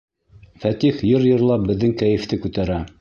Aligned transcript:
Фәтих 0.63 1.03
йыр 1.09 1.27
йырлап 1.33 1.67
беҙҙең 1.73 1.93
кәйефте 2.01 2.41
күтәрә. 2.47 2.81